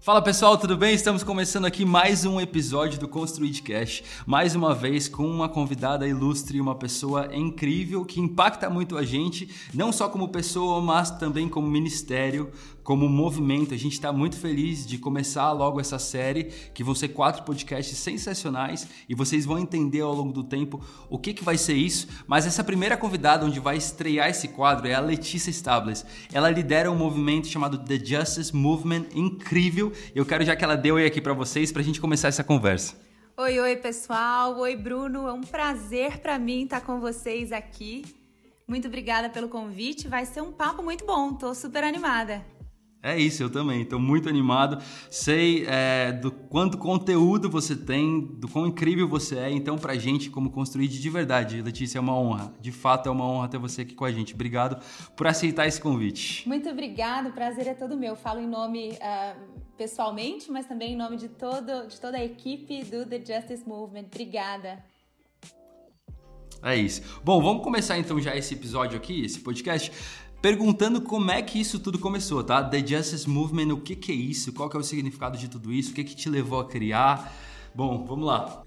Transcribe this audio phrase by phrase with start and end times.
[0.00, 0.94] Fala pessoal, tudo bem?
[0.94, 4.04] Estamos começando aqui mais um episódio do Construid Cash.
[4.24, 9.50] Mais uma vez com uma convidada ilustre, uma pessoa incrível que impacta muito a gente,
[9.74, 12.48] não só como pessoa, mas também como ministério,
[12.88, 13.74] como movimento.
[13.74, 17.98] A gente está muito feliz de começar logo essa série, que vão ser quatro podcasts
[17.98, 22.08] sensacionais e vocês vão entender ao longo do tempo o que, que vai ser isso.
[22.26, 26.02] Mas essa primeira convidada, onde vai estrear esse quadro, é a Letícia Stables.
[26.32, 29.92] Ela lidera um movimento chamado The Justice Movement, incrível.
[30.14, 32.42] Eu quero já que ela deu aí aqui para vocês, para a gente começar essa
[32.42, 32.98] conversa.
[33.36, 34.56] Oi, oi, pessoal.
[34.60, 35.28] Oi, Bruno.
[35.28, 38.02] É um prazer para mim estar com vocês aqui.
[38.66, 40.08] Muito obrigada pelo convite.
[40.08, 41.34] Vai ser um papo muito bom.
[41.34, 42.42] Tô super animada.
[43.00, 43.82] É isso, eu também.
[43.82, 44.82] Estou muito animado.
[45.08, 49.50] Sei é, do quanto conteúdo você tem, do quão incrível você é.
[49.50, 52.52] Então, para gente, como construir de verdade, Letícia, é uma honra.
[52.60, 54.34] De fato, é uma honra ter você aqui com a gente.
[54.34, 54.82] Obrigado
[55.16, 56.46] por aceitar esse convite.
[56.48, 57.28] Muito obrigado.
[57.28, 58.16] O prazer é todo meu.
[58.16, 62.82] Falo em nome uh, pessoalmente, mas também em nome de, todo, de toda a equipe
[62.82, 64.06] do The Justice Movement.
[64.12, 64.84] Obrigada.
[66.60, 67.20] É isso.
[67.22, 69.92] Bom, vamos começar então já esse episódio aqui, esse podcast
[70.40, 72.62] perguntando como é que isso tudo começou, tá?
[72.62, 74.52] The Justice Movement, o que, que é isso?
[74.52, 75.90] Qual que é o significado de tudo isso?
[75.90, 77.32] O que, que te levou a criar?
[77.74, 78.62] Bom, vamos lá.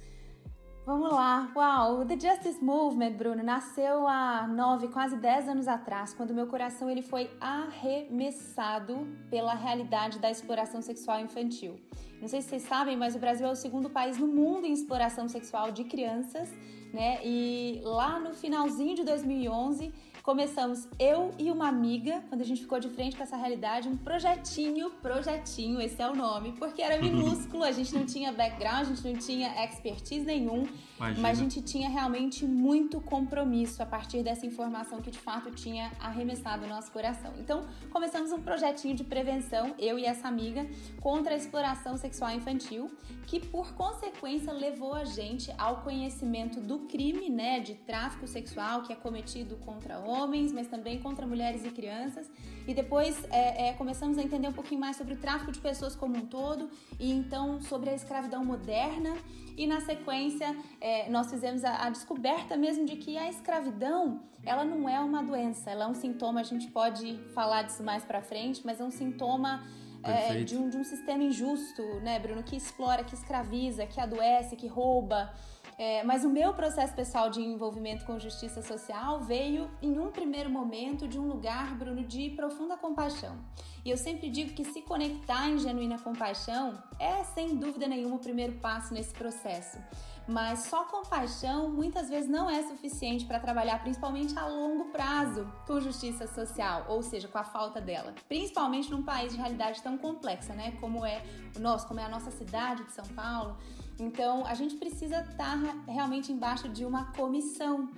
[0.86, 1.52] Vamos lá.
[1.56, 6.48] Uau, o The Justice Movement, Bruno, nasceu há nove, quase dez anos atrás, quando meu
[6.48, 11.80] coração ele foi arremessado pela realidade da exploração sexual infantil.
[12.20, 14.74] Não sei se vocês sabem, mas o Brasil é o segundo país no mundo em
[14.74, 16.50] exploração sexual de crianças,
[16.92, 17.20] né?
[17.24, 22.80] E lá no finalzinho de 2011 Começamos eu e uma amiga, quando a gente ficou
[22.80, 27.64] de frente com essa realidade, um projetinho, projetinho, esse é o nome, porque era minúsculo,
[27.64, 30.68] a gente não tinha background, a gente não tinha expertise nenhum,
[31.02, 31.22] Imagina.
[31.22, 35.92] mas a gente tinha realmente muito compromisso a partir dessa informação que de fato tinha
[36.00, 37.34] arremessado o nosso coração.
[37.40, 40.66] Então, começamos um projetinho de prevenção, eu e essa amiga,
[41.00, 42.92] contra a exploração sexual infantil,
[43.26, 48.94] que por consequência levou a gente ao conhecimento do crime, né, de tráfico sexual que
[48.94, 52.30] é cometido contra homens, mas também contra mulheres e crianças.
[52.68, 55.96] E depois é, é, começamos a entender um pouquinho mais sobre o tráfico de pessoas
[55.96, 56.70] como um todo,
[57.00, 59.16] e então sobre a escravidão moderna.
[59.58, 64.64] E na sequência, é, nós fizemos a, a, descoberta mesmo de que a escravidão, ela
[64.64, 68.22] não é uma doença, ela é um sintoma, a gente pode falar disso mais para
[68.22, 69.64] frente, mas é um sintoma
[70.04, 74.56] é, de, um, de um sistema injusto, né, Bruno, que explora, que escraviza, que adoece,
[74.56, 75.32] que rouba.
[75.78, 80.50] É, mas o meu processo pessoal de envolvimento com justiça social veio, em um primeiro
[80.50, 83.36] momento, de um lugar, Bruno, de profunda compaixão.
[83.84, 88.20] E eu sempre digo que se conectar em genuína compaixão é, sem dúvida nenhuma, o
[88.20, 89.80] primeiro passo nesse processo.
[90.28, 95.80] Mas só compaixão muitas vezes não é suficiente para trabalhar, principalmente a longo prazo, com
[95.80, 98.14] justiça social, ou seja, com a falta dela.
[98.28, 100.72] Principalmente num país de realidade tão complexa, né?
[100.80, 101.24] Como é
[101.56, 103.58] o nosso, como é a nossa cidade de São Paulo.
[104.00, 107.90] Então, a gente precisa estar realmente embaixo de uma comissão.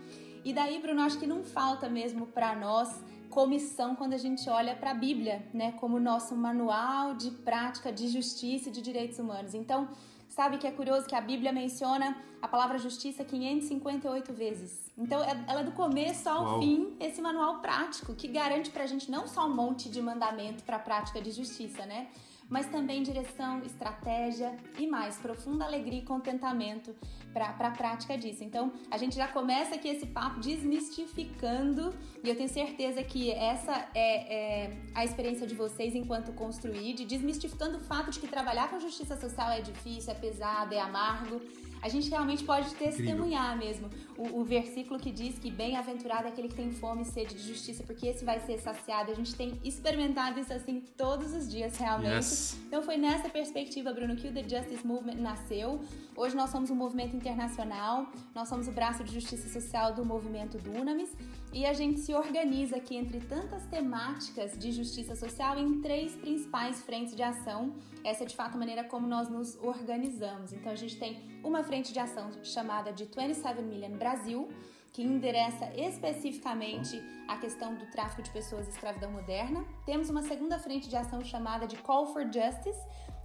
[0.43, 4.75] E daí, Bruno, acho que não falta mesmo para nós comissão quando a gente olha
[4.75, 9.55] para a Bíblia, né, como nosso manual de prática de justiça e de direitos humanos.
[9.55, 9.87] Então,
[10.33, 14.91] sabe que é curioso que a Bíblia menciona a palavra justiça 558 vezes.
[14.97, 16.59] Então, é, ela é do começo ao Uau.
[16.59, 20.63] fim esse manual prático que garante para a gente não só um monte de mandamento
[20.63, 22.07] para a prática de justiça, né?
[22.49, 26.95] Mas também direção, estratégia e mais, profunda alegria e contentamento
[27.33, 28.43] para a prática disso.
[28.43, 31.93] Então, a gente já começa aqui esse papo desmistificando,
[32.23, 37.05] e eu tenho certeza que essa é, é a experiência de vocês enquanto construir, de
[37.05, 41.41] desmistificando o fato de que trabalhar com justiça social é difícil, é pesado, é amargo
[41.83, 43.89] a gente realmente pode testemunhar Incrível.
[43.89, 47.35] mesmo o, o, versículo que diz que bem-aventurado é aquele que tem fome e sede
[47.35, 49.11] de justiça, porque esse vai ser saciado.
[49.11, 52.15] A gente tem experimentado isso assim todos os dias, realmente.
[52.15, 52.57] Yes.
[52.67, 55.81] Então foi nessa perspectiva, Bruno, que o The Justice Movement nasceu.
[56.15, 60.57] Hoje nós somos um movimento internacional, nós somos o braço de justiça social do movimento
[60.59, 61.09] Dunamis
[61.53, 66.81] e a gente se organiza aqui entre tantas temáticas de justiça social em três principais
[66.81, 67.75] frentes de ação.
[68.03, 70.51] Essa é de fato a maneira como nós nos organizamos.
[70.51, 74.49] Então a gente tem uma frente de ação chamada de 27 Million Brasil,
[74.91, 79.63] que endereça especificamente a questão do tráfico de pessoas e escravidão moderna.
[79.85, 82.79] Temos uma segunda frente de ação chamada de Call for Justice,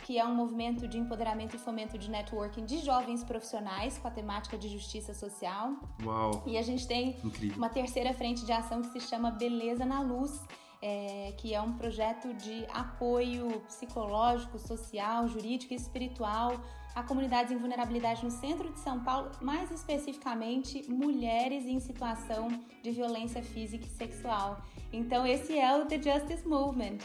[0.04, 4.10] que é um movimento de empoderamento e fomento de networking de jovens profissionais com a
[4.10, 5.72] temática de justiça social.
[6.02, 6.42] Uau!
[6.46, 7.56] E a gente tem Incrível.
[7.56, 10.44] uma terceira frente de ação que se chama Beleza na Luz,
[10.80, 16.52] é, que é um projeto de apoio psicológico, social, jurídico e espiritual
[16.98, 22.48] a comunidades em vulnerabilidade no centro de São Paulo, mais especificamente mulheres em situação
[22.82, 24.60] de violência física e sexual.
[24.92, 26.98] Então, esse é o The Justice Movement.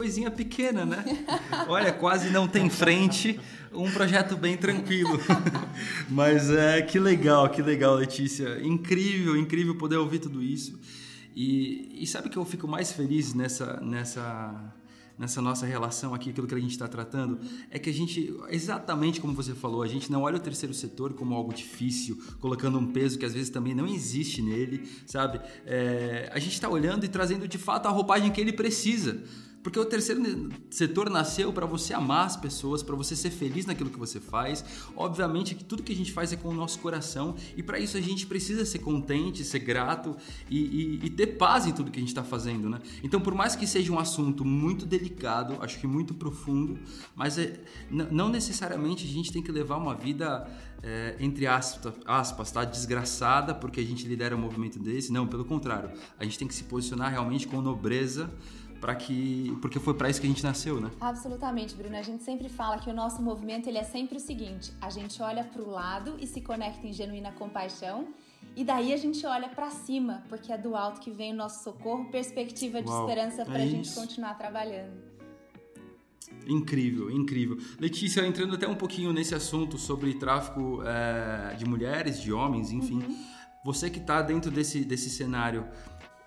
[0.00, 1.04] Coisinha pequena, né?
[1.68, 3.38] Olha, quase não tem frente,
[3.70, 5.20] um projeto bem tranquilo.
[6.08, 8.62] Mas é que legal, que legal, Letícia.
[8.62, 10.80] Incrível, incrível poder ouvir tudo isso.
[11.36, 14.72] E, e sabe que eu fico mais feliz nessa, nessa
[15.18, 17.38] nessa nossa relação aqui, aquilo que a gente está tratando,
[17.70, 21.12] é que a gente, exatamente como você falou, a gente não olha o terceiro setor
[21.12, 25.38] como algo difícil, colocando um peso que às vezes também não existe nele, sabe?
[25.66, 29.22] É, a gente está olhando e trazendo de fato a roupagem que ele precisa.
[29.62, 33.90] Porque o terceiro setor nasceu para você amar as pessoas, para você ser feliz naquilo
[33.90, 34.64] que você faz.
[34.96, 37.96] Obviamente que tudo que a gente faz é com o nosso coração e para isso
[37.96, 40.16] a gente precisa ser contente, ser grato
[40.48, 42.80] e, e, e ter paz em tudo que a gente está fazendo, né?
[43.02, 46.78] Então, por mais que seja um assunto muito delicado, acho que muito profundo,
[47.14, 47.60] mas é,
[47.90, 50.48] não necessariamente a gente tem que levar uma vida
[50.82, 52.64] é, entre aspas, aspas, tá?
[52.64, 55.12] Desgraçada porque a gente lidera um movimento desse.
[55.12, 58.30] Não, pelo contrário, a gente tem que se posicionar realmente com nobreza
[58.80, 60.90] para que porque foi para isso que a gente nasceu, né?
[61.00, 61.96] Absolutamente, Bruno.
[61.96, 65.20] A gente sempre fala que o nosso movimento ele é sempre o seguinte: a gente
[65.22, 68.08] olha para o lado e se conecta em genuína compaixão.
[68.56, 71.62] E daí a gente olha para cima, porque é do alto que vem o nosso
[71.62, 75.10] socorro, perspectiva de Uau, esperança para a é gente continuar trabalhando.
[76.46, 77.58] Incrível, incrível.
[77.78, 83.02] Letícia, entrando até um pouquinho nesse assunto sobre tráfico é, de mulheres, de homens, enfim.
[83.02, 83.24] Uhum.
[83.64, 85.68] Você que está dentro desse, desse cenário,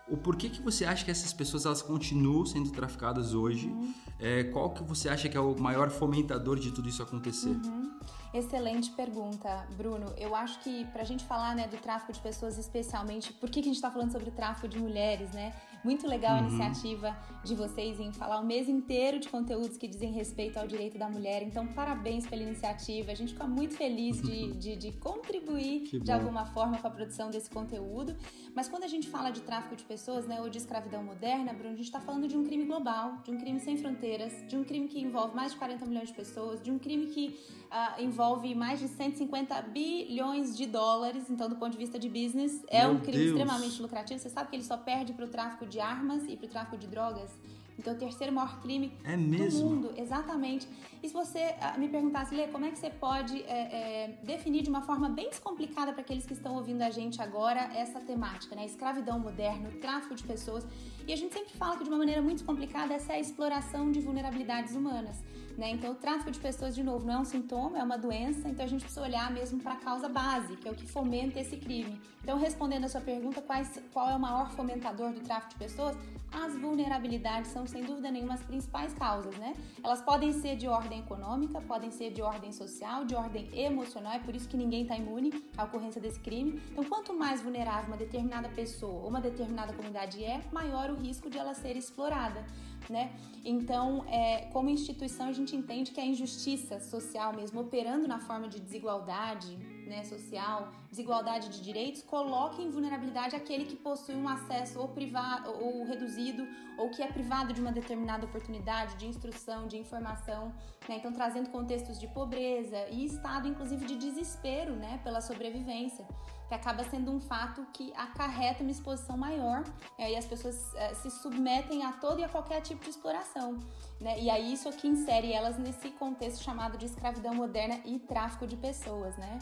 [0.08, 3.68] o porquê que você acha que essas pessoas elas continuam sendo traficadas hoje?
[3.68, 3.94] Uhum.
[4.20, 7.50] É, qual que você acha que é o maior fomentador de tudo isso acontecer?
[7.50, 7.92] Uhum.
[8.34, 10.12] Excelente pergunta, Bruno.
[10.18, 13.62] Eu acho que para a gente falar né, do tráfico de pessoas, especialmente, por que,
[13.62, 15.54] que a gente está falando sobre o tráfico de mulheres, né?
[15.84, 16.46] Muito legal uhum.
[16.46, 20.66] a iniciativa de vocês em falar o mês inteiro de conteúdos que dizem respeito ao
[20.66, 21.44] direito da mulher.
[21.44, 23.12] Então, parabéns pela iniciativa.
[23.12, 27.30] A gente fica muito feliz de, de, de contribuir de alguma forma com a produção
[27.30, 28.16] desse conteúdo.
[28.56, 31.74] Mas quando a gente fala de tráfico de pessoas, né, ou de escravidão moderna, Bruno,
[31.74, 34.64] a gente está falando de um crime global, de um crime sem fronteiras, de um
[34.64, 37.38] crime que envolve mais de 40 milhões de pessoas, de um crime que
[37.74, 41.30] uh, envolve mais de 150 bilhões de dólares.
[41.30, 43.30] Então, do ponto de vista de business, é Meu um crime Deus.
[43.32, 44.20] extremamente lucrativo.
[44.20, 46.78] Você sabe que ele só perde para o tráfico de armas e para o tráfico
[46.78, 47.32] de drogas?
[47.78, 50.68] Então, o terceiro maior crime é do mundo, exatamente.
[51.02, 54.62] E se você uh, me perguntasse, Lê, como é que você pode é, é, definir
[54.62, 58.56] de uma forma bem descomplicada para aqueles que estão ouvindo a gente agora essa temática,
[58.56, 58.66] né?
[58.66, 60.66] Escravidão moderna, tráfico de pessoas.
[61.08, 63.92] E a gente sempre fala que de uma maneira muito complicada essa é a exploração
[63.92, 65.18] de vulnerabilidades humanas.
[65.58, 65.72] Né?
[65.72, 68.66] Então, o tráfico de pessoas, de novo, não é um sintoma, é uma doença, então
[68.66, 71.58] a gente precisa olhar mesmo para a causa base, que é o que fomenta esse
[71.58, 72.02] crime.
[72.24, 75.96] Então, respondendo a sua pergunta, quais, qual é o maior fomentador do tráfico de pessoas?
[76.32, 79.54] As vulnerabilidades são, sem dúvida nenhuma, as principais causas, né?
[79.84, 84.20] Elas podem ser de ordem econômica, podem ser de ordem social, de ordem emocional, é
[84.20, 86.60] por isso que ninguém está imune à ocorrência desse crime.
[86.72, 91.30] Então, quanto mais vulnerável uma determinada pessoa ou uma determinada comunidade é, maior o risco
[91.30, 92.44] de ela ser explorada
[92.90, 93.12] né?
[93.46, 98.48] Então, é, como instituição, a gente entende que a injustiça social mesmo, operando na forma
[98.48, 104.80] de desigualdade né, social, desigualdade de direitos, coloca em vulnerabilidade aquele que possui um acesso
[104.80, 106.48] ou privado ou reduzido,
[106.78, 110.54] ou que é privado de uma determinada oportunidade de instrução, de informação,
[110.88, 110.96] né?
[110.98, 116.06] Então, trazendo contextos de pobreza e estado, inclusive, de desespero, né, pela sobrevivência
[116.54, 119.64] que acaba sendo um fato que acarreta uma exposição maior
[119.98, 123.58] e aí as pessoas é, se submetem a todo e a qualquer tipo de exploração.
[124.00, 124.22] Né?
[124.22, 128.56] E aí isso aqui insere elas nesse contexto chamado de escravidão moderna e tráfico de
[128.56, 129.40] pessoas, né?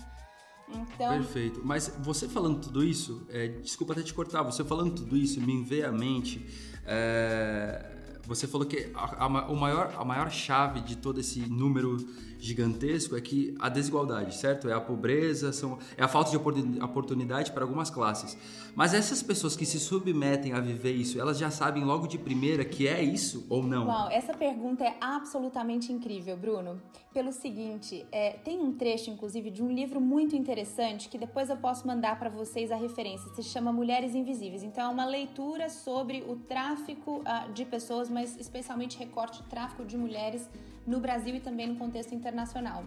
[0.70, 1.10] Então...
[1.18, 1.62] Perfeito.
[1.66, 5.64] Mas você falando tudo isso, é, desculpa até te cortar, você falando tudo isso me
[5.64, 6.48] vê à mente.
[6.86, 11.98] É, você falou que a, a, o maior, a maior chave de todo esse número
[12.42, 14.68] gigantesco é que a desigualdade, certo?
[14.68, 18.36] É a pobreza, são, é a falta de oportunidade para algumas classes.
[18.76, 22.66] Mas essas pessoas que se submetem a viver isso, elas já sabem logo de primeira
[22.66, 23.88] que é isso ou não?
[23.88, 26.82] Uau, essa pergunta é absolutamente incrível, Bruno.
[27.14, 31.58] Pelo seguinte, é, tem um trecho, inclusive, de um livro muito interessante que depois eu
[31.58, 33.30] posso mandar para vocês a referência.
[33.36, 34.64] Se chama Mulheres Invisíveis.
[34.64, 39.98] Então, é uma leitura sobre o tráfico uh, de pessoas, mas especialmente recorte tráfico de
[39.98, 40.50] mulheres
[40.86, 42.84] no Brasil e também no contexto internacional.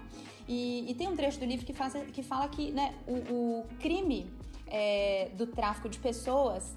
[0.48, 3.66] E, e tem um trecho do livro que, faz, que fala que né, o, o
[3.80, 4.30] crime
[4.66, 6.76] é, do tráfico de pessoas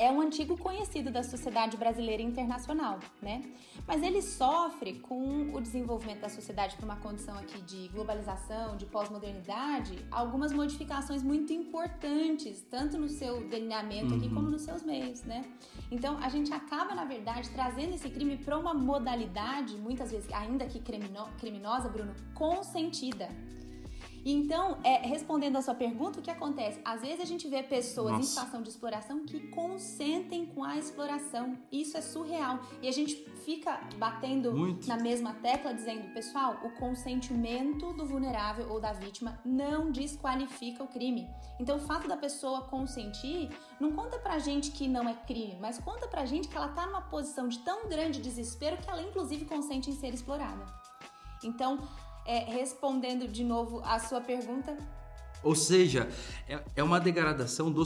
[0.00, 3.42] é um antigo conhecido da sociedade brasileira e internacional, né?
[3.86, 8.86] Mas ele sofre com o desenvolvimento da sociedade por uma condição aqui de globalização, de
[8.86, 14.34] pós-modernidade, algumas modificações muito importantes, tanto no seu delineamento aqui uhum.
[14.34, 15.44] como nos seus meios, né?
[15.90, 20.64] Então a gente acaba, na verdade, trazendo esse crime para uma modalidade, muitas vezes, ainda
[20.64, 23.28] que criminosa, Bruno, consentida.
[24.24, 26.80] Então, é, respondendo a sua pergunta, o que acontece?
[26.84, 28.22] Às vezes a gente vê pessoas Nossa.
[28.22, 31.58] em situação de exploração que consentem com a exploração.
[31.72, 32.60] Isso é surreal.
[32.82, 34.86] E a gente fica batendo Muito.
[34.86, 40.88] na mesma tecla, dizendo, pessoal, o consentimento do vulnerável ou da vítima não desqualifica o
[40.88, 41.28] crime.
[41.58, 43.48] Então, o fato da pessoa consentir
[43.80, 46.86] não conta pra gente que não é crime, mas conta pra gente que ela tá
[46.86, 50.64] numa posição de tão grande desespero que ela, inclusive, consente em ser explorada.
[51.42, 51.78] Então,
[52.24, 54.76] é, respondendo de novo a sua pergunta.
[55.42, 56.08] Ou seja,
[56.48, 57.82] é, é uma degradação do,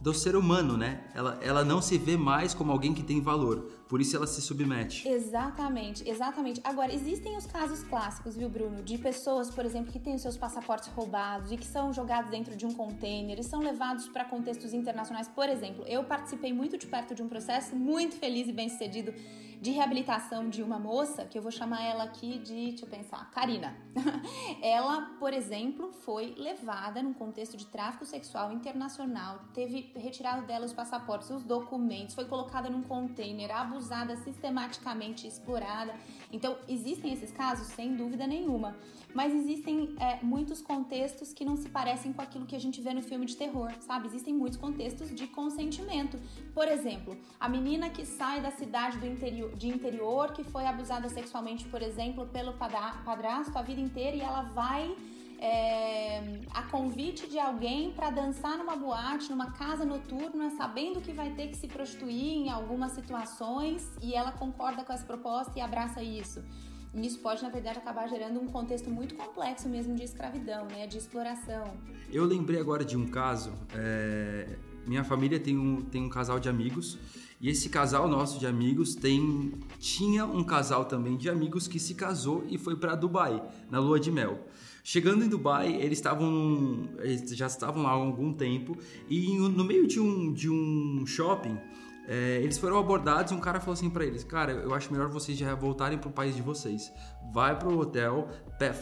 [0.00, 1.04] do ser humano, né?
[1.14, 3.70] Ela, ela não se vê mais como alguém que tem valor.
[3.88, 5.08] Por isso ela se submete.
[5.08, 6.60] Exatamente, exatamente.
[6.62, 8.82] Agora, existem os casos clássicos, viu, Bruno?
[8.82, 12.54] De pessoas, por exemplo, que têm os seus passaportes roubados e que são jogados dentro
[12.54, 15.26] de um container e são levados para contextos internacionais.
[15.28, 19.12] Por exemplo, eu participei muito de perto de um processo muito feliz e bem sucedido
[19.60, 23.30] de reabilitação de uma moça, que eu vou chamar ela aqui de, deixa eu pensar,
[23.30, 23.76] Karina.
[24.62, 30.72] ela, por exemplo, foi levada num contexto de tráfico sexual internacional, teve retirado dela os
[30.72, 35.94] passaportes, os documentos, foi colocada num container, abusada sistematicamente explorada.
[36.32, 38.74] Então, existem esses casos, sem dúvida nenhuma.
[39.14, 42.94] Mas existem é, muitos contextos que não se parecem com aquilo que a gente vê
[42.94, 44.06] no filme de terror, sabe?
[44.06, 46.18] Existem muitos contextos de consentimento.
[46.54, 51.08] Por exemplo, a menina que sai da cidade do interior, de interior, que foi abusada
[51.08, 54.94] sexualmente, por exemplo, pelo padrasto a vida inteira e ela vai
[55.40, 61.30] é, a convite de alguém para dançar numa boate, numa casa noturna, sabendo que vai
[61.30, 66.02] ter que se prostituir em algumas situações e ela concorda com essa proposta e abraça
[66.02, 66.44] isso.
[66.92, 70.86] E isso pode, na verdade, acabar gerando um contexto muito complexo mesmo de escravidão, né?
[70.86, 71.64] De exploração.
[72.12, 73.52] Eu lembrei agora de um caso.
[73.74, 74.56] É...
[74.86, 76.98] Minha família tem um, tem um casal de amigos
[77.40, 81.94] e esse casal nosso de amigos tem tinha um casal também de amigos que se
[81.94, 84.46] casou e foi para Dubai na lua de mel.
[84.82, 88.76] Chegando em Dubai, eles estavam eles já estavam lá há algum tempo
[89.08, 91.56] e no meio de um, de um shopping
[92.08, 95.08] é, eles foram abordados e um cara falou assim para eles: Cara, eu acho melhor
[95.08, 96.92] vocês já voltarem pro país de vocês.
[97.32, 98.28] Vai pro hotel,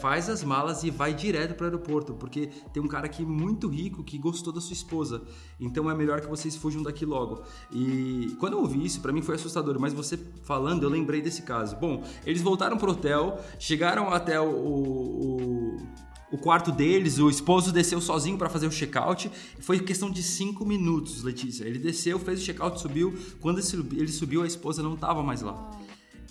[0.01, 4.03] faz as malas e vai direto pro aeroporto, porque tem um cara aqui muito rico
[4.03, 5.21] que gostou da sua esposa.
[5.59, 7.43] Então é melhor que vocês fujam daqui logo.
[7.71, 11.43] E quando eu ouvi isso, para mim foi assustador, mas você falando, eu lembrei desse
[11.43, 11.75] caso.
[11.75, 15.77] Bom, eles voltaram pro hotel, chegaram até o, o
[16.31, 19.31] o quarto deles, o esposo desceu sozinho para fazer o check-out.
[19.59, 21.65] Foi questão de cinco minutos, Letícia.
[21.65, 23.17] Ele desceu, fez o check-out, subiu.
[23.41, 23.59] Quando
[23.93, 25.71] ele subiu, a esposa não estava mais lá.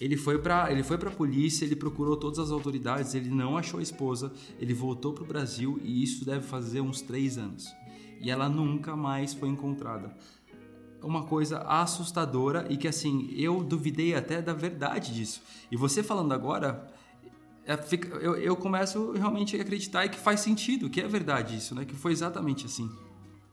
[0.00, 3.56] Ele foi para ele foi para a polícia, ele procurou todas as autoridades, ele não
[3.56, 7.66] achou a esposa, ele voltou para o Brasil e isso deve fazer uns três anos.
[8.20, 10.14] E ela nunca mais foi encontrada.
[11.02, 15.42] Uma coisa assustadora e que assim eu duvidei até da verdade disso.
[15.70, 16.86] E você falando agora,
[18.20, 21.84] eu, eu começo realmente a acreditar e que faz sentido, que é verdade isso, né?
[21.84, 22.90] Que foi exatamente assim.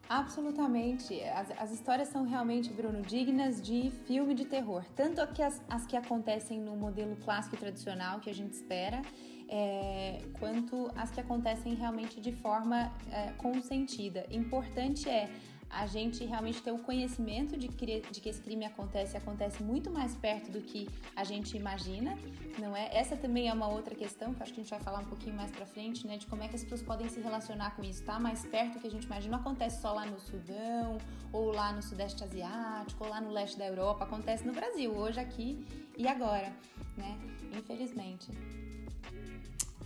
[0.07, 1.19] Absolutamente.
[1.23, 4.83] As, as, histórias são realmente, Bruno, dignas de filme de terror.
[4.95, 9.01] Tanto que as, as que acontecem no modelo clássico e tradicional que a gente espera,
[9.49, 14.25] é, quanto as que acontecem realmente de forma é, consentida.
[14.29, 15.29] Importante é
[15.75, 19.91] a gente realmente ter o conhecimento de que, de que esse crime acontece acontece muito
[19.91, 22.17] mais perto do que a gente imagina,
[22.57, 22.95] não é?
[22.95, 25.35] Essa também é uma outra questão que acho que a gente vai falar um pouquinho
[25.35, 28.03] mais para frente, né, de como é que as pessoas podem se relacionar com isso,
[28.03, 28.17] tá?
[28.17, 30.97] Mais perto do que a gente imagina, não acontece só lá no Sudão,
[31.33, 35.19] ou lá no Sudeste Asiático, ou lá no leste da Europa, acontece no Brasil, hoje
[35.19, 35.65] aqui
[35.97, 36.53] e agora,
[36.95, 37.17] né?
[37.53, 38.31] Infelizmente.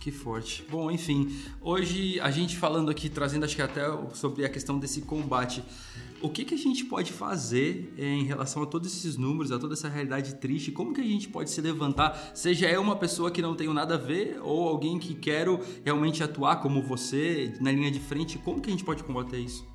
[0.00, 0.64] Que forte.
[0.70, 1.30] Bom, enfim,
[1.60, 3.82] hoje a gente falando aqui, trazendo acho que até
[4.14, 5.62] sobre a questão desse combate.
[6.22, 9.74] O que, que a gente pode fazer em relação a todos esses números, a toda
[9.74, 10.72] essa realidade triste?
[10.72, 12.32] Como que a gente pode se levantar?
[12.34, 16.22] Seja eu uma pessoa que não tenho nada a ver ou alguém que quero realmente
[16.22, 19.68] atuar como você na linha de frente, como que a gente pode combater isso?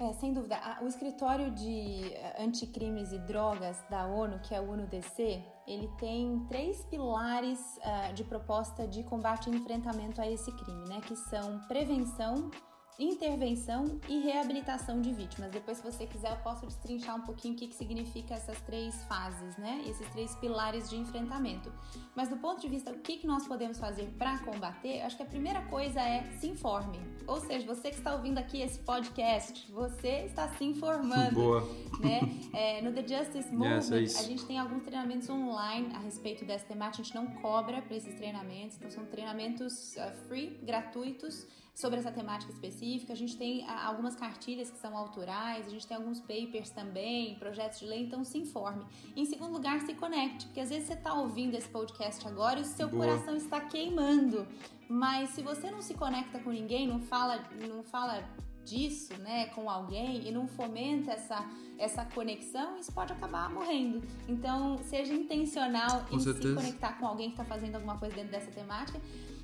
[0.00, 0.58] É, sem dúvida.
[0.82, 6.44] O escritório de eh, anticrimes e drogas da ONU, que é o ONU-DC, ele tem
[6.48, 11.00] três pilares uh, de proposta de combate e enfrentamento a esse crime, né?
[11.00, 12.50] Que são prevenção,
[12.98, 15.50] intervenção e reabilitação de vítimas.
[15.50, 19.02] Depois, se você quiser, eu posso destrinchar um pouquinho o que, que significa essas três
[19.04, 19.82] fases, né?
[19.86, 21.72] Esses três pilares de enfrentamento.
[22.14, 25.22] Mas do ponto de vista do que, que nós podemos fazer para combater, acho que
[25.22, 27.00] a primeira coisa é se informe.
[27.26, 31.34] Ou seja, você que está ouvindo aqui esse podcast, você está se informando.
[31.34, 31.60] Boa.
[32.00, 32.20] Né?
[32.52, 36.44] É, no The Justice Movement, yes, é a gente tem alguns treinamentos online a respeito
[36.44, 37.02] dessa temática.
[37.02, 42.12] A gente não cobra para esses treinamentos, então são treinamentos uh, free, gratuitos sobre essa
[42.12, 43.12] temática específica.
[43.12, 47.80] A gente tem algumas cartilhas que são autorais, a gente tem alguns papers também, projetos
[47.80, 48.84] de lei, então se informe.
[49.16, 52.62] Em segundo lugar, se conecte, porque às vezes você está ouvindo esse podcast agora e
[52.62, 53.06] o seu Boa.
[53.06, 54.46] coração está queimando.
[54.88, 58.22] Mas se você não se conecta com ninguém, não fala, não fala
[58.64, 61.44] disso, né, com alguém e não fomenta essa
[61.78, 64.00] essa conexão, isso pode acabar morrendo.
[64.28, 66.48] Então, seja intencional com em certeza.
[66.48, 69.00] se conectar com alguém que está fazendo alguma coisa dentro dessa temática.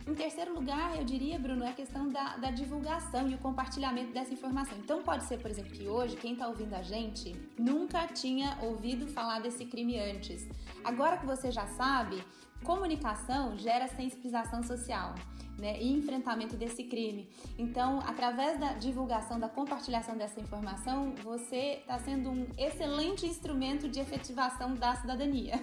[0.06, 4.12] Em terceiro lugar, eu diria, Bruno, é a questão da, da divulgação e o compartilhamento
[4.12, 4.76] dessa informação.
[4.78, 9.06] Então, pode ser, por exemplo, que hoje quem está ouvindo a gente nunca tinha ouvido
[9.06, 10.48] falar desse crime antes.
[10.82, 12.22] Agora que você já sabe,
[12.64, 15.14] comunicação gera sensibilização social
[15.60, 17.28] né, e enfrentamento desse crime.
[17.58, 24.00] Então, através da divulgação, da compartilhação dessa informação, você está sendo um excelente instrumento de
[24.00, 25.54] efetivação da cidadania.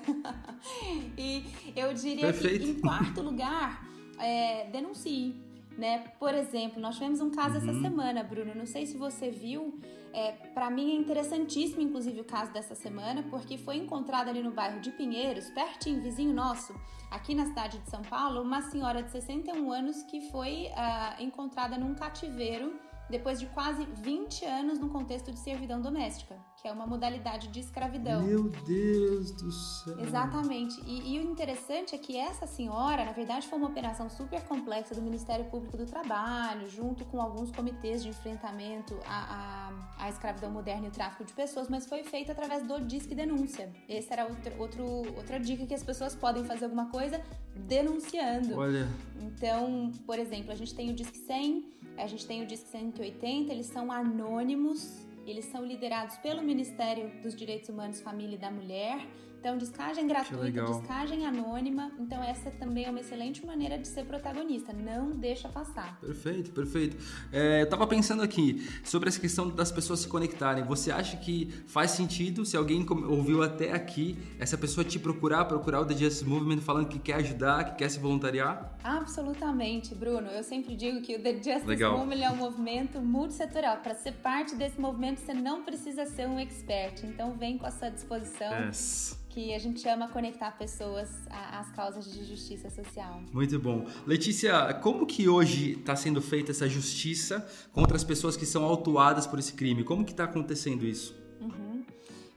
[1.18, 1.44] e
[1.76, 2.66] eu diria Perfeito.
[2.66, 3.84] que, em quarto lugar,
[4.20, 5.36] é, denuncie.
[5.78, 6.00] Né?
[6.20, 7.70] Por exemplo, nós tivemos um caso uhum.
[7.70, 8.56] essa semana, Bruno.
[8.56, 9.80] Não sei se você viu.
[10.14, 14.52] É, para mim é interessantíssimo, inclusive, o caso dessa semana, porque foi encontrado ali no
[14.52, 16.74] bairro de Pinheiros, pertinho, vizinho nosso,
[17.12, 21.78] aqui na cidade de São Paulo, uma senhora de 61 anos que foi uh, encontrada
[21.78, 22.74] num cativeiro
[23.10, 27.60] depois de quase 20 anos no contexto de servidão doméstica que é uma modalidade de
[27.60, 28.24] escravidão.
[28.24, 30.00] Meu Deus do céu!
[30.00, 30.82] Exatamente.
[30.86, 34.96] E, e, o interessante é que essa senhora, na verdade, foi uma operação super complexa
[34.96, 40.50] do Ministério Público do Trabalho, junto com alguns comitês de enfrentamento à, à, à escravidão
[40.50, 43.72] moderna e o tráfico de pessoas, mas foi feita através do Disque Denúncia.
[43.88, 44.86] Essa era outro, outro,
[45.16, 47.22] outra dica que as pessoas podem fazer alguma coisa
[47.56, 48.58] denunciando.
[48.58, 48.88] Olha.
[49.22, 53.52] Então, por exemplo, a gente tem o Disque 100, a gente tem o Disque 180,
[53.52, 59.06] eles são anônimos eles são liderados pelo Ministério dos Direitos Humanos, Família e da Mulher.
[59.40, 61.92] Então, descagem gratuita, descagem anônima.
[62.00, 64.74] Então, essa também é uma excelente maneira de ser protagonista.
[64.74, 66.00] Não deixa passar.
[66.02, 66.98] Perfeito, perfeito.
[67.32, 70.64] É, eu tava pensando aqui sobre essa questão das pessoas se conectarem.
[70.64, 75.82] Você acha que faz sentido, se alguém ouviu até aqui, essa pessoa te procurar, procurar
[75.82, 78.76] o The Justice Movement falando que quer ajudar, que quer se voluntariar?
[78.84, 80.28] Absolutamente, Bruno.
[80.28, 81.98] Eu sempre digo que o The Justice Legal.
[81.98, 83.78] Movement é um movimento multissetorial.
[83.78, 87.04] Para ser parte desse movimento, você não precisa ser um expert.
[87.04, 88.52] Então, vem com a sua disposição.
[88.66, 93.22] Yes que a gente ama conectar pessoas às causas de justiça social.
[93.32, 93.86] Muito bom.
[94.08, 99.28] Letícia, como que hoje está sendo feita essa justiça contra as pessoas que são autuadas
[99.28, 99.84] por esse crime?
[99.84, 101.16] Como que está acontecendo isso?
[101.40, 101.86] Uhum.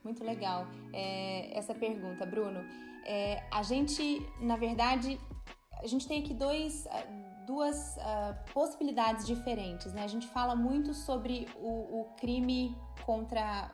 [0.05, 2.63] Muito legal é, essa pergunta, Bruno.
[3.07, 5.19] É, a gente, na verdade,
[5.83, 7.03] a gente tem aqui dois, ah,
[7.47, 9.91] duas uh, possibilidades diferentes.
[9.95, 10.05] Né?
[10.05, 13.71] A gente fala muito sobre o, o crime contra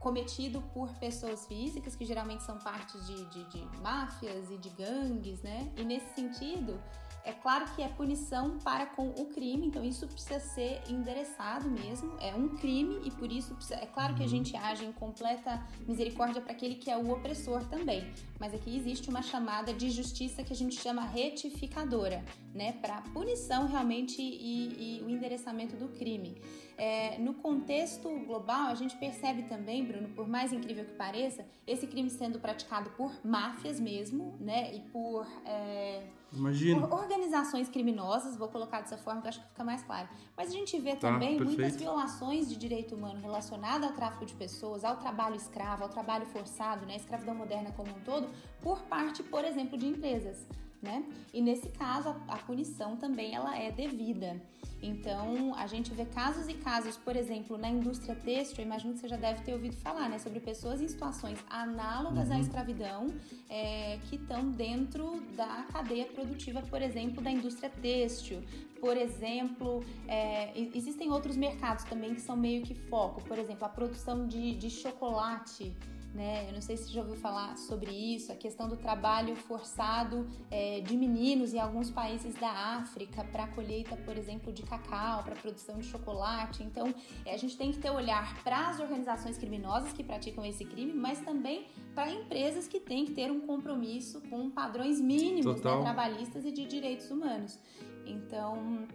[0.00, 5.42] cometido por pessoas físicas, que geralmente são partes de, de, de máfias e de gangues,
[5.42, 5.70] né?
[5.76, 6.80] E nesse sentido,
[7.22, 12.16] é claro que é punição para com o crime, então isso precisa ser endereçado mesmo.
[12.18, 14.30] É um crime e por isso precisa, é claro que a uhum.
[14.30, 18.10] gente age em completa misericórdia para aquele que é o opressor também.
[18.38, 22.72] Mas aqui existe uma chamada de justiça que a gente chama retificadora, né?
[22.72, 26.40] Para punição realmente e, e o endereçamento do crime.
[26.82, 31.86] É, no contexto global, a gente percebe também, Bruno, por mais incrível que pareça, esse
[31.86, 34.74] crime sendo praticado por máfias mesmo, né?
[34.74, 35.26] E por.
[35.44, 36.86] É, Imagina.
[36.86, 40.08] Por organizações criminosas, vou colocar dessa forma que acho que fica mais claro.
[40.34, 41.60] Mas a gente vê tá, também perfeito.
[41.60, 46.24] muitas violações de direito humano relacionadas ao tráfico de pessoas, ao trabalho escravo, ao trabalho
[46.24, 46.96] forçado, né?
[46.96, 48.26] escravidão moderna como um todo,
[48.62, 50.46] por parte, por exemplo, de empresas.
[50.80, 51.04] Né?
[51.34, 54.40] E nesse caso, a, a punição também ela é devida.
[54.82, 59.00] Então, a gente vê casos e casos, por exemplo, na indústria têxtil, eu imagino que
[59.00, 62.36] você já deve ter ouvido falar, né, sobre pessoas em situações análogas uhum.
[62.36, 63.06] à escravidão
[63.48, 68.42] é, que estão dentro da cadeia produtiva, por exemplo, da indústria têxtil.
[68.80, 73.68] Por exemplo, é, existem outros mercados também que são meio que foco, por exemplo, a
[73.68, 75.74] produção de, de chocolate
[76.14, 76.48] né?
[76.48, 80.26] Eu não sei se você já ouviu falar sobre isso, a questão do trabalho forçado
[80.50, 85.22] é, de meninos em alguns países da África para a colheita, por exemplo, de cacau,
[85.22, 86.62] para a produção de chocolate.
[86.62, 86.92] Então,
[87.24, 90.92] é, a gente tem que ter olhar para as organizações criminosas que praticam esse crime,
[90.92, 96.44] mas também para empresas que têm que ter um compromisso com padrões mínimos né, trabalhistas
[96.44, 97.58] e de direitos humanos.
[98.06, 98.86] Então,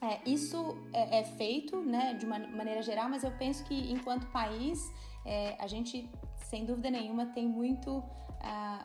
[0.00, 4.26] é, isso é, é, feito né, de uma maneira geral, mas eu penso que enquanto
[4.28, 4.90] país
[5.24, 6.08] é, a gente
[6.50, 8.04] sem dúvida nenhuma, tem muito uh,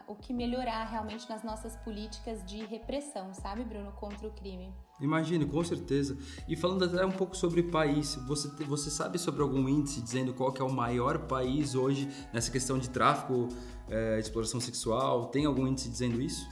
[0.07, 4.71] o que melhorar realmente nas nossas políticas de repressão, sabe, Bruno, contra o crime.
[5.01, 6.15] Imagine, com certeza.
[6.47, 10.53] E falando até um pouco sobre país, você, você sabe sobre algum índice dizendo qual
[10.53, 13.49] que é o maior país hoje nessa questão de tráfico,
[13.89, 15.25] é, exploração sexual?
[15.25, 16.47] Tem algum índice dizendo isso?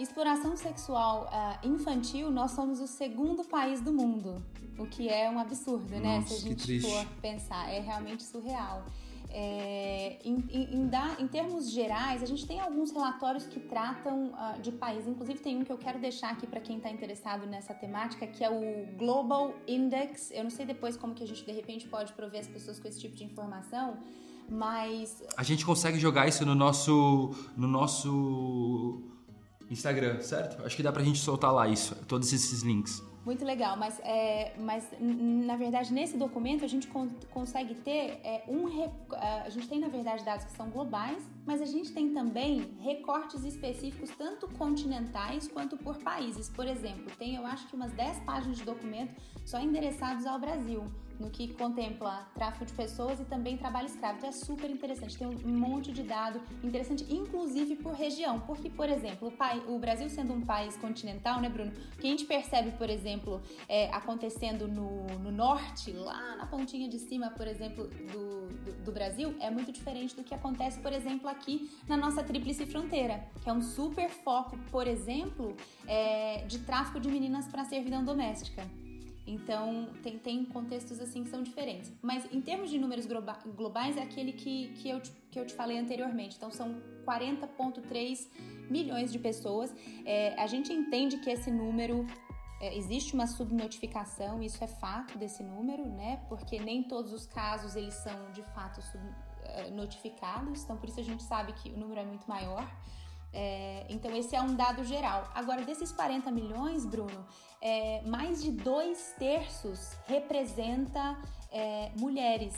[0.00, 4.42] Exploração sexual uh, infantil, nós somos o segundo país do mundo,
[4.76, 6.22] o que é um absurdo, Nossa, né?
[6.22, 8.84] Se a gente for pensar, é realmente surreal.
[9.36, 14.62] É, em, em, em, em, termos gerais, a gente tem alguns relatórios que tratam uh,
[14.62, 17.74] de países, inclusive tem um que eu quero deixar aqui para quem está interessado nessa
[17.74, 20.30] temática, que é o Global Index.
[20.30, 22.86] Eu não sei depois como que a gente de repente pode prover as pessoas com
[22.86, 23.98] esse tipo de informação,
[24.48, 29.02] mas a gente consegue jogar isso no nosso no nosso
[29.68, 30.64] Instagram, certo?
[30.64, 33.02] Acho que dá pra gente soltar lá isso, todos esses links.
[33.24, 38.44] Muito legal, mas, é, mas na verdade nesse documento a gente con consegue ter é,
[38.46, 38.66] um.
[39.44, 43.42] A gente tem na verdade dados que são globais, mas a gente tem também recortes
[43.44, 46.50] específicos, tanto continentais quanto por países.
[46.50, 49.14] Por exemplo, tem eu acho que umas 10 páginas de documento
[49.46, 50.84] só endereçados ao Brasil
[51.18, 54.18] no que contempla tráfico de pessoas e também trabalho escravo.
[54.18, 58.40] Então é super interessante, tem um monte de dado interessante, inclusive por região.
[58.40, 61.72] Porque, por exemplo, o, pai, o Brasil sendo um país continental, né, Bruno?
[61.94, 66.88] O que a gente percebe, por exemplo, é, acontecendo no, no norte, lá na pontinha
[66.88, 70.92] de cima, por exemplo, do, do, do Brasil, é muito diferente do que acontece, por
[70.92, 76.58] exemplo, aqui na nossa tríplice fronteira, que é um super foco, por exemplo, é, de
[76.60, 78.64] tráfico de meninas para servidão doméstica.
[79.26, 81.92] Então, tem, tem contextos assim que são diferentes.
[82.02, 85.54] Mas em termos de números globais, é aquele que, que, eu, te, que eu te
[85.54, 86.36] falei anteriormente.
[86.36, 88.28] Então, são 40,3
[88.70, 89.74] milhões de pessoas.
[90.04, 92.06] É, a gente entende que esse número.
[92.60, 96.24] É, existe uma subnotificação, isso é fato desse número, né?
[96.28, 98.80] Porque nem todos os casos eles são de fato
[99.44, 99.68] é,
[100.64, 102.66] então por isso a gente sabe que o número é muito maior.
[103.34, 105.28] É, então, esse é um dado geral.
[105.34, 107.26] Agora, desses 40 milhões, Bruno,
[107.60, 111.18] é, mais de dois terços representa
[111.50, 112.54] é, mulheres,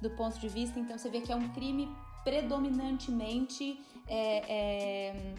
[0.00, 0.80] do ponto de vista.
[0.80, 1.86] Então, você vê que é um crime
[2.24, 5.34] predominantemente é, é,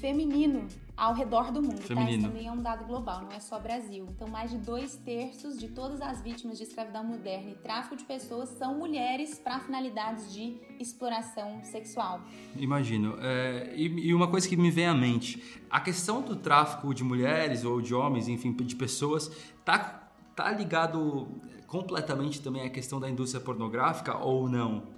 [0.00, 0.66] feminino
[0.96, 1.82] ao redor do mundo.
[1.82, 2.10] Feminino.
[2.10, 2.16] Tá?
[2.18, 4.06] Isso também é um dado global, não é só Brasil.
[4.10, 8.04] Então, mais de dois terços de todas as vítimas de escravidão moderna e tráfico de
[8.04, 12.20] pessoas são mulheres para finalidades de exploração sexual.
[12.56, 13.16] Imagino.
[13.20, 17.04] É, e, e, uma coisa que me vem à mente: a questão do tráfico de
[17.04, 19.30] mulheres ou de homens, enfim, de pessoas,
[19.64, 21.28] tá, tá ligado
[21.66, 24.95] completamente também à questão da indústria pornográfica ou não?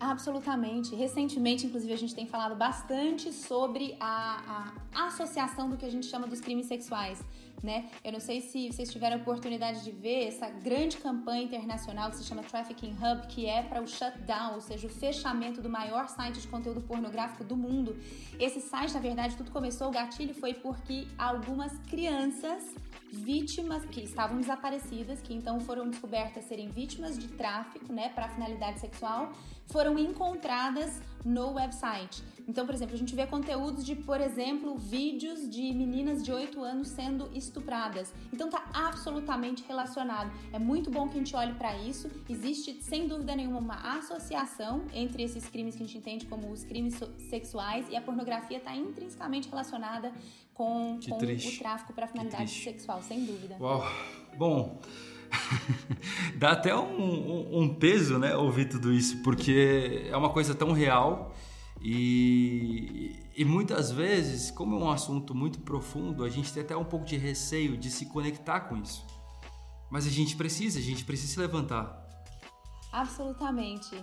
[0.00, 0.94] Absolutamente.
[0.94, 6.06] Recentemente, inclusive, a gente tem falado bastante sobre a, a, associação do que a gente
[6.06, 7.22] chama dos crimes sexuais.
[7.62, 7.90] Né?
[8.02, 12.16] Eu não sei se vocês tiveram a oportunidade de ver essa grande campanha internacional que
[12.16, 16.08] se chama Trafficking Hub, que é para o shutdown, ou seja, o fechamento do maior
[16.08, 17.98] site de conteúdo pornográfico do mundo.
[18.38, 22.74] Esse site, na verdade, tudo começou, o gatilho foi porque algumas crianças
[23.12, 28.80] vítimas que estavam desaparecidas, que então foram descobertas serem vítimas de tráfico, né, para finalidade
[28.80, 29.32] sexual,
[29.66, 32.22] foram encontradas no website.
[32.50, 36.60] Então, por exemplo, a gente vê conteúdos de, por exemplo, vídeos de meninas de 8
[36.64, 38.12] anos sendo estupradas.
[38.32, 40.32] Então tá absolutamente relacionado.
[40.52, 42.10] É muito bom que a gente olhe para isso.
[42.28, 46.64] Existe, sem dúvida nenhuma, uma associação entre esses crimes que a gente entende como os
[46.64, 50.10] crimes sexuais e a pornografia está intrinsecamente relacionada
[50.52, 53.56] com, com o tráfico para finalidade sexual, sem dúvida.
[53.60, 53.84] Uau.
[54.36, 54.80] Bom,
[56.34, 60.72] dá até um, um, um, peso, né, ouvir tudo isso, porque é uma coisa tão
[60.72, 61.32] real
[61.80, 66.84] e, e muitas vezes, como é um assunto muito profundo, a gente tem até um
[66.84, 69.06] pouco de receio de se conectar com isso.
[69.90, 72.06] Mas a gente precisa, a gente precisa se levantar.
[72.92, 73.96] Absolutamente.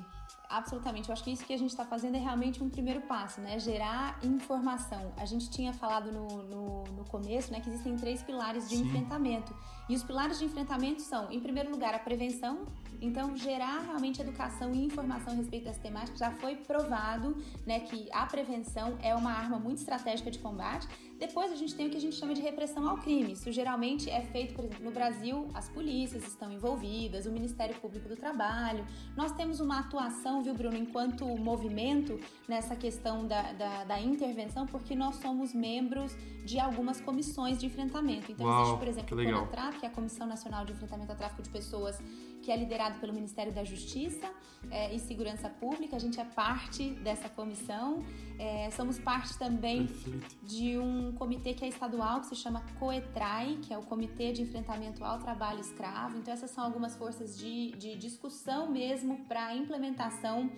[0.50, 1.10] Absolutamente.
[1.10, 3.60] Eu acho que isso que a gente está fazendo é realmente um primeiro passo, né?
[3.60, 5.13] Gerar informação.
[5.18, 8.86] A gente tinha falado no, no, no começo, né, que existem três pilares de Sim.
[8.86, 9.54] enfrentamento.
[9.90, 12.66] E os pilares de enfrentamento são, em primeiro lugar, a prevenção.
[13.02, 18.10] Então, gerar realmente educação e informação a respeito das temáticas já foi provado, né, que
[18.12, 20.88] a prevenção é uma arma muito estratégica de combate.
[21.20, 23.34] Depois a gente tem o que a gente chama de repressão ao crime.
[23.34, 28.08] Isso geralmente é feito, por exemplo, no Brasil, as polícias estão envolvidas, o Ministério Público
[28.08, 28.86] do Trabalho.
[29.16, 34.96] Nós temos uma atuação, viu, Bruno, enquanto movimento nessa questão da, da, da intervenção, porque
[34.96, 38.32] nós somos membros de algumas comissões de enfrentamento.
[38.32, 41.18] Então, Uau, existe, por exemplo, o CONATRAP, que é a Comissão Nacional de Enfrentamento ao
[41.18, 42.00] Tráfico de Pessoas,
[42.48, 44.32] que é liderado pelo Ministério da Justiça
[44.72, 45.98] é, e Segurança Pública.
[45.98, 48.06] A gente é parte dessa comissão.
[48.40, 50.38] É, somos parte também Perfeito.
[50.44, 54.44] de um comitê que é estadual, que se chama COETRAI, que é o Comitê de
[54.44, 56.18] Enfrentamento ao Trabalho Escravo.
[56.18, 60.50] Então, essas são algumas forças de, de discussão mesmo para a implementação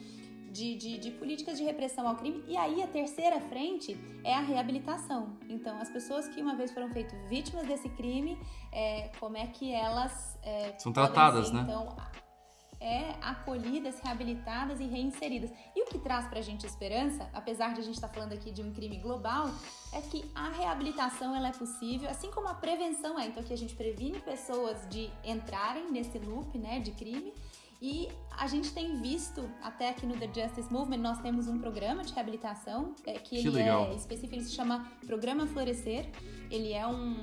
[0.52, 2.44] de, de, de, políticas de repressão ao crime.
[2.48, 5.38] E aí a terceira frente é a reabilitação.
[5.48, 8.38] Então, as pessoas que uma vez foram feitas vítimas desse crime,
[8.72, 11.62] é, como é que elas é, são tratadas, ser, né?
[11.64, 11.96] Então,
[12.82, 15.52] é acolhidas, reabilitadas e reinseridas.
[15.76, 18.34] E o que traz para a gente esperança, apesar de a gente estar tá falando
[18.34, 19.50] aqui de um crime global,
[19.92, 23.28] é que a reabilitação ela é possível, assim como a prevenção é.
[23.28, 27.34] Então, que a gente previne pessoas de entrarem nesse loop né, de crime
[27.82, 32.04] e a gente tem visto, até aqui no The Justice Movement, nós temos um programa
[32.04, 33.86] de reabilitação, é, que, que ele legal.
[33.86, 36.10] é específico, ele se chama Programa Florescer.
[36.52, 37.16] Ele é um,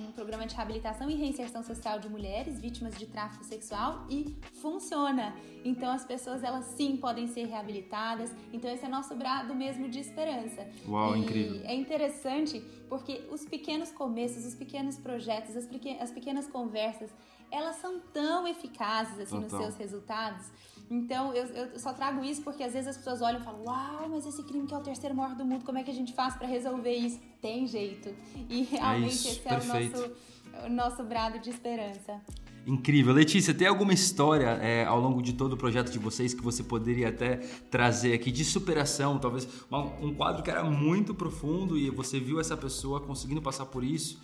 [0.00, 5.34] um programa de reabilitação e reinserção social de mulheres vítimas de tráfico sexual e funciona.
[5.64, 8.30] Então as pessoas, elas sim podem ser reabilitadas.
[8.52, 10.66] Então esse é nosso brado mesmo de esperança.
[10.86, 11.60] Uau, e incrível.
[11.64, 15.68] É interessante porque os pequenos começos, os pequenos projetos, as,
[16.00, 17.10] as pequenas conversas,
[17.50, 20.46] elas são tão eficazes assim nos seus resultados.
[20.90, 24.08] Então, eu, eu, só trago isso porque às vezes as pessoas olham e falam: Uau,
[24.08, 26.14] mas esse crime que é o terceiro maior do mundo, como é que a gente
[26.14, 27.20] faz para resolver isso?
[27.42, 28.14] Tem jeito.
[28.48, 29.96] E é realmente é isso, esse perfeito.
[29.96, 32.20] é o nosso, o nosso brado de esperança.
[32.66, 33.14] Incrível.
[33.14, 36.62] Letícia, tem alguma história é, ao longo de todo o projeto de vocês que você
[36.62, 37.36] poderia até
[37.70, 39.18] trazer aqui de superação?
[39.18, 39.48] Talvez
[40.02, 44.20] um quadro que era muito profundo e você viu essa pessoa conseguindo passar por isso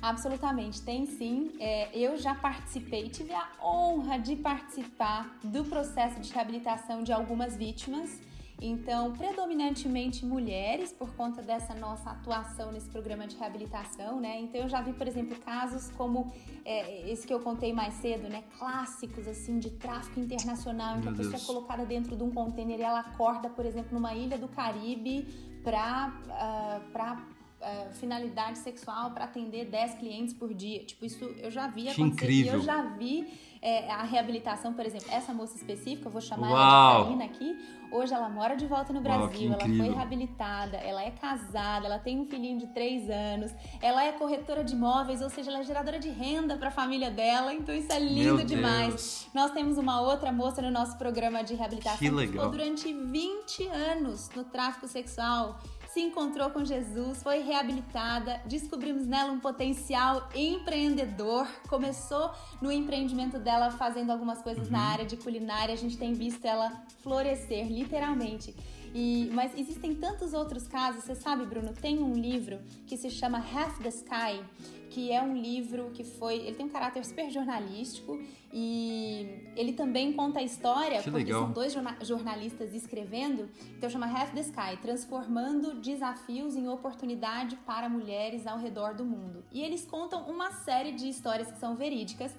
[0.00, 1.52] Absolutamente, tem sim.
[1.58, 7.56] É, eu já participei, tive a honra de participar do processo de reabilitação de algumas
[7.56, 8.20] vítimas.
[8.60, 14.40] Então, predominantemente mulheres, por conta dessa nossa atuação nesse programa de reabilitação, né?
[14.40, 16.32] Então, eu já vi, por exemplo, casos como
[16.64, 18.42] é, esse que eu contei mais cedo, né?
[18.58, 22.80] Clássicos, assim, de tráfico internacional, em que a pessoa é colocada dentro de um container
[22.80, 25.28] e ela acorda, por exemplo, numa ilha do Caribe
[25.62, 26.92] para uh,
[27.60, 30.84] uh, finalidade sexual para atender 10 clientes por dia.
[30.84, 32.24] Tipo, isso eu já vi acontecer.
[32.24, 32.54] Incrível.
[32.54, 33.26] eu já vi
[33.60, 36.56] é, a reabilitação, por exemplo, essa moça específica, eu vou chamar Uau.
[36.56, 37.78] ela de Karina aqui.
[37.90, 41.98] Hoje ela mora de volta no Brasil, Uau, ela foi reabilitada, ela é casada, ela
[41.98, 45.64] tem um filhinho de 3 anos, ela é corretora de imóveis, ou seja, ela é
[45.64, 49.26] geradora de renda para a família dela, então isso é lindo demais.
[49.34, 53.66] Nós temos uma outra moça no nosso programa de reabilitação que, que ficou durante 20
[53.68, 61.48] anos no tráfico sexual se encontrou com Jesus, foi reabilitada, descobrimos nela um potencial empreendedor,
[61.68, 64.72] começou no empreendimento dela fazendo algumas coisas uhum.
[64.72, 68.54] na área de culinária, a gente tem visto ela florescer, literalmente.
[68.94, 73.38] E, mas existem tantos outros casos, você sabe, Bruno, tem um livro que se chama
[73.38, 74.42] Half the Sky,
[74.90, 76.36] que é um livro que foi.
[76.36, 78.18] Ele tem um caráter super jornalístico
[78.52, 81.44] e ele também conta a história, que porque legal.
[81.44, 88.46] são dois jornalistas escrevendo, então chama Half the Sky transformando desafios em oportunidade para mulheres
[88.46, 89.44] ao redor do mundo.
[89.52, 92.34] E eles contam uma série de histórias que são verídicas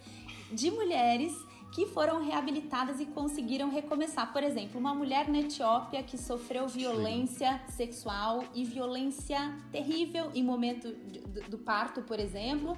[0.52, 1.34] de mulheres
[1.72, 4.32] que foram reabilitadas e conseguiram recomeçar.
[4.34, 10.92] Por exemplo, uma mulher na Etiópia que sofreu violência sexual e violência terrível em momento
[10.92, 12.78] do, do parto, por exemplo.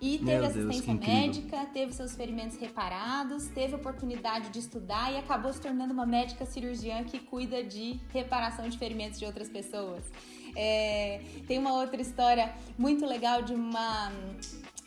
[0.00, 5.16] E teve Meu assistência Deus, médica, teve seus ferimentos reparados, teve oportunidade de estudar e
[5.16, 10.02] acabou se tornando uma médica cirurgiã que cuida de reparação de ferimentos de outras pessoas.
[10.56, 14.10] É, tem uma outra história muito legal de uma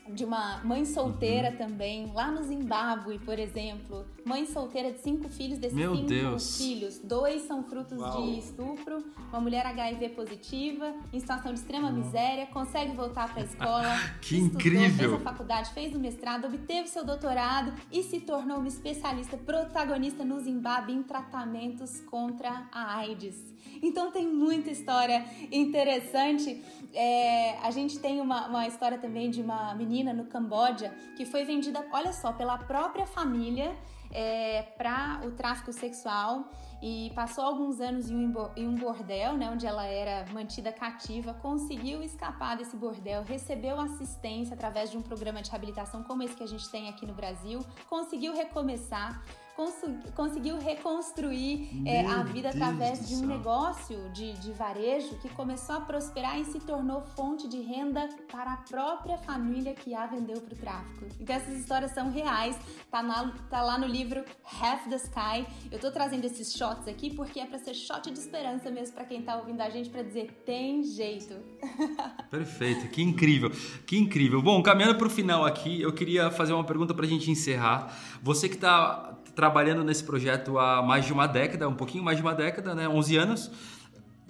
[0.08, 1.58] de uma mãe solteira uhum.
[1.58, 4.06] também, lá no Zimbábue, por exemplo.
[4.24, 6.58] Mãe solteira de cinco filhos, desses Meu cinco Deus.
[6.58, 8.22] filhos, dois são frutos Uau.
[8.22, 11.96] de estupro, uma mulher HIV positiva, em situação de extrema uhum.
[11.96, 15.10] miséria, consegue voltar para a escola, que estudou, incrível.
[15.10, 20.24] fez a faculdade, fez o mestrado, obteve seu doutorado e se tornou uma especialista protagonista
[20.24, 23.56] no Zimbábue em tratamentos contra a AIDS.
[23.82, 26.62] Então tem muita história interessante.
[26.94, 31.44] É, a gente tem uma, uma história também de uma menina no Camboja que foi
[31.46, 33.76] vendida, olha só, pela própria família
[34.12, 36.50] é, para o tráfico sexual.
[36.82, 42.58] E passou alguns anos em um bordel, né, onde ela era mantida cativa, conseguiu escapar
[42.58, 46.70] desse bordel, recebeu assistência através de um programa de reabilitação como esse que a gente
[46.70, 49.24] tem aqui no Brasil, conseguiu recomeçar
[50.14, 55.78] conseguiu reconstruir é, a vida Deus através de um negócio de, de varejo que começou
[55.78, 60.42] a prosperar e se tornou fonte de renda para a própria família que a vendeu
[60.42, 61.06] para o tráfico.
[61.20, 62.58] Então essas histórias são reais,
[62.92, 65.48] tá, na, tá lá no livro Half the Sky.
[65.72, 69.06] Eu tô trazendo esses shots aqui porque é para ser shot de esperança mesmo para
[69.06, 71.34] quem tá ouvindo a gente para dizer tem jeito.
[72.30, 73.50] Perfeito, que incrível,
[73.86, 74.42] que incrível.
[74.42, 77.96] Bom, caminhando para o final aqui, eu queria fazer uma pergunta para a gente encerrar.
[78.22, 82.24] Você que está trabalhando nesse projeto há mais de uma década, um pouquinho mais de
[82.24, 82.88] uma década, né?
[82.88, 83.52] 11 anos.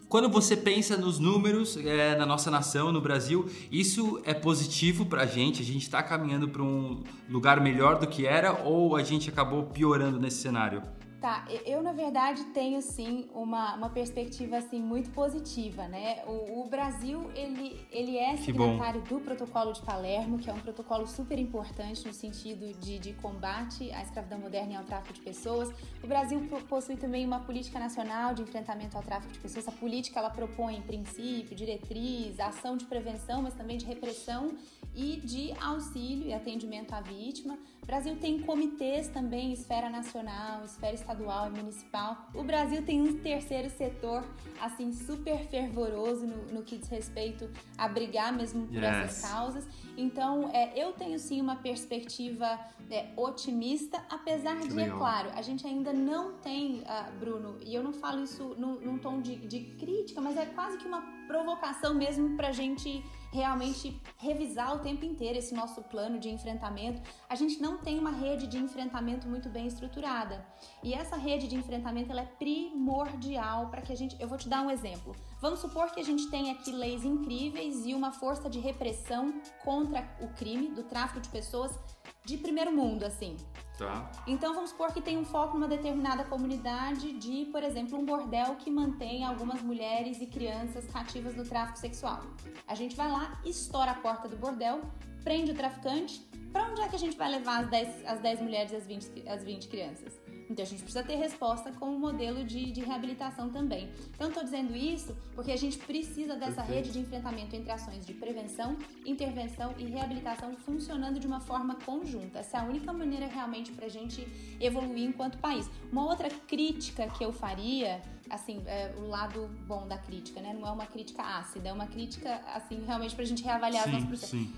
[0.07, 5.23] Quando você pensa nos números é, na nossa nação, no Brasil, isso é positivo para
[5.23, 5.61] a gente?
[5.61, 9.63] A gente está caminhando para um lugar melhor do que era ou a gente acabou
[9.63, 10.81] piorando nesse cenário?
[11.25, 16.23] Tá, eu na verdade tenho sim uma, uma perspectiva assim muito positiva, né?
[16.27, 21.07] O, o Brasil ele, ele é signatário do Protocolo de Palermo, que é um protocolo
[21.07, 25.73] super importante no sentido de, de combate à escravidão moderna e ao tráfico de pessoas.
[26.03, 29.67] O Brasil possui também uma política nacional de enfrentamento ao tráfico de pessoas.
[29.67, 34.55] Essa política ela propõe princípio, diretriz, ação de prevenção, mas também de repressão
[34.93, 37.57] e de auxílio e atendimento à vítima.
[37.81, 42.29] O Brasil tem comitês também, esfera nacional, esfera estadual e municipal.
[42.33, 44.23] O Brasil tem um terceiro setor,
[44.61, 48.85] assim, super fervoroso no, no que diz respeito a brigar mesmo por yes.
[48.85, 49.67] essas causas.
[49.97, 54.95] Então, é, eu tenho sim uma perspectiva é, otimista, apesar que de, é legal.
[54.95, 58.79] é claro, a gente ainda não tem, uh, Bruno, e eu não falo isso num,
[58.81, 63.03] num tom de, de crítica, mas é quase que uma provocação mesmo pra gente
[63.35, 67.01] realmente revisar o tempo inteiro esse nosso plano de enfrentamento.
[67.29, 70.45] A gente não tem uma rede de enfrentamento muito bem estruturada.
[70.81, 74.15] E essa rede de enfrentamento ela é primordial para que a gente.
[74.19, 75.13] Eu vou te dar um exemplo.
[75.41, 80.07] Vamos supor que a gente tem aqui leis incríveis e uma força de repressão contra
[80.21, 81.77] o crime, do tráfico de pessoas
[82.25, 83.37] de primeiro mundo, assim.
[83.77, 84.09] Tá.
[84.25, 88.55] Então vamos supor que tem um foco numa determinada comunidade de, por exemplo, um bordel
[88.55, 92.21] que mantém algumas mulheres e crianças cativas do tráfico sexual.
[92.67, 94.81] A gente vai lá, estoura a porta do bordel,
[95.23, 96.25] prende o traficante.
[96.53, 98.87] Para onde é que a gente vai levar as 10, as 10 mulheres e as
[98.87, 100.24] 20, as 20 crianças?
[100.49, 103.89] Então a gente precisa ter resposta com um modelo de, de reabilitação também.
[104.13, 106.75] Então estou dizendo isso porque a gente precisa dessa Perfeito.
[106.75, 112.39] rede de enfrentamento entre ações de prevenção, intervenção e reabilitação funcionando de uma forma conjunta.
[112.39, 114.25] Essa é a única maneira realmente para a gente
[114.59, 115.69] evoluir enquanto país.
[115.91, 120.53] Uma outra crítica que eu faria assim, é, o lado bom da crítica, né?
[120.53, 123.95] Não é uma crítica ácida, é uma crítica, assim, realmente para a gente reavaliar sim,
[123.95, 124.51] as nossas Sim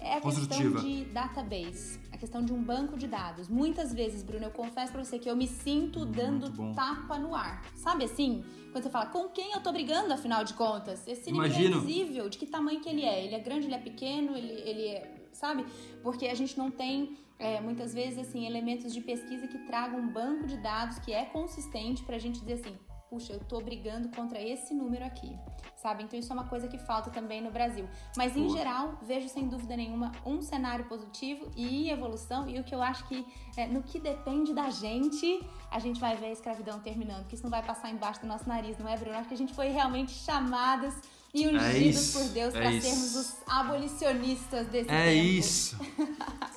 [0.00, 3.48] é a questão de database, a questão de um banco de dados.
[3.48, 7.64] Muitas vezes, Bruno, eu confesso pra você que eu me sinto dando tapa no ar.
[7.74, 8.44] Sabe assim?
[8.72, 11.06] Quando você fala, com quem eu tô brigando, afinal de contas?
[11.06, 13.24] Esse inimigo é invisível, de que tamanho que ele é?
[13.24, 15.14] Ele é grande, ele é pequeno, ele, ele é...
[15.32, 15.64] Sabe?
[16.02, 20.08] Porque a gente não tem, é, muitas vezes, assim, elementos de pesquisa que tragam um
[20.08, 22.76] banco de dados que é consistente pra gente dizer assim,
[23.08, 25.36] puxa, eu tô brigando contra esse número aqui,
[25.76, 26.02] sabe?
[26.02, 27.88] Então isso é uma coisa que falta também no Brasil.
[28.16, 32.48] Mas em geral, vejo sem dúvida nenhuma um cenário positivo e evolução.
[32.48, 35.40] E o que eu acho que é, no que depende da gente,
[35.70, 38.48] a gente vai ver a escravidão terminando, que isso não vai passar embaixo do nosso
[38.48, 39.16] nariz, não é, Bruno?
[39.16, 40.94] Acho que a gente foi realmente chamados
[41.32, 45.08] e ungidos é por Deus é para sermos os abolicionistas desse é tempo.
[45.08, 45.78] É isso.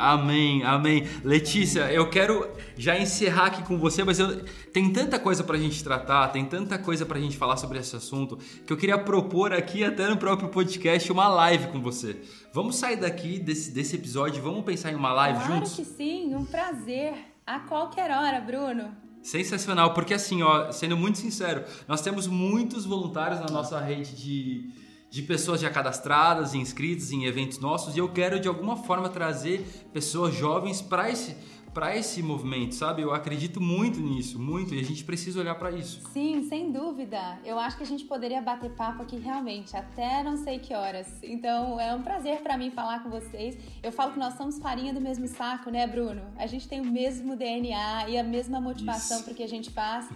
[0.00, 1.06] Amém, amém.
[1.22, 5.84] Letícia, eu quero já encerrar aqui com você, mas eu, tem tanta coisa pra gente
[5.84, 9.84] tratar, tem tanta coisa pra gente falar sobre esse assunto, que eu queria propor aqui,
[9.84, 12.16] até no próprio podcast, uma live com você.
[12.50, 15.74] Vamos sair daqui desse, desse episódio, vamos pensar em uma live claro juntos?
[15.74, 17.12] Claro que sim, um prazer.
[17.46, 18.96] A qualquer hora, Bruno.
[19.22, 24.70] Sensacional, porque assim, ó, sendo muito sincero, nós temos muitos voluntários na nossa rede de
[25.10, 29.66] de pessoas já cadastradas, inscritas em eventos nossos e eu quero de alguma forma trazer
[29.92, 31.36] pessoas jovens para esse
[31.72, 33.02] para esse movimento, sabe?
[33.02, 36.02] Eu acredito muito nisso, muito, e a gente precisa olhar para isso.
[36.12, 37.38] Sim, sem dúvida.
[37.44, 41.06] Eu acho que a gente poderia bater papo aqui realmente até não sei que horas.
[41.22, 43.56] Então, é um prazer para mim falar com vocês.
[43.82, 46.22] Eu falo que nós somos farinha do mesmo saco, né, Bruno?
[46.36, 49.70] A gente tem o mesmo DNA e a mesma motivação para o que a gente
[49.70, 50.08] faz.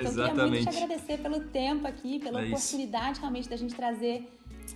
[0.00, 0.34] Então, Exatamente.
[0.34, 3.20] queria muito te agradecer pelo tempo aqui, pela é oportunidade isso.
[3.20, 4.28] realmente da gente trazer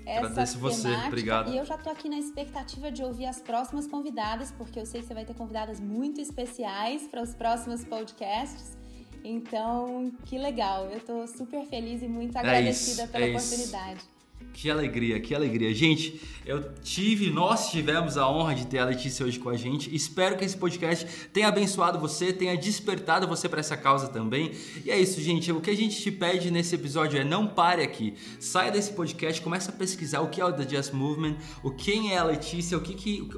[0.06, 1.08] essa Agradeço você, temática.
[1.08, 1.52] obrigado.
[1.52, 5.00] E eu já tô aqui na expectativa de ouvir as próximas convidadas, porque eu sei
[5.00, 8.76] que você vai ter convidadas muito especiais para os próximos podcasts.
[9.24, 10.86] Então, que legal.
[10.86, 13.98] Eu tô super feliz e muito é agradecida isso, pela é oportunidade.
[13.98, 14.21] Isso.
[14.52, 15.74] Que alegria, que alegria.
[15.74, 19.94] Gente, eu tive, nós tivemos a honra de ter a Letícia hoje com a gente.
[19.94, 24.52] Espero que esse podcast tenha abençoado você, tenha despertado você para essa causa também.
[24.84, 25.50] E é isso, gente.
[25.52, 28.14] O que a gente te pede nesse episódio é não pare aqui.
[28.38, 32.12] Saia desse podcast, comece a pesquisar o que é o The Just Movement, o quem
[32.12, 33.28] é a Letícia, o que, que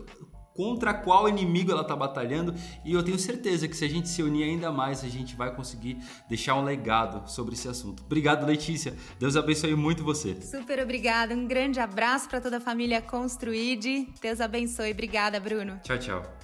[0.54, 4.22] contra qual inimigo ela está batalhando e eu tenho certeza que se a gente se
[4.22, 8.02] unir ainda mais, a gente vai conseguir deixar um legado sobre esse assunto.
[8.04, 8.94] Obrigado, Letícia.
[9.18, 10.40] Deus abençoe muito você.
[10.40, 11.34] Super obrigada.
[11.34, 14.08] Um grande abraço para toda a família Construide.
[14.22, 14.92] Deus abençoe.
[14.92, 15.80] Obrigada, Bruno.
[15.82, 16.43] Tchau, tchau.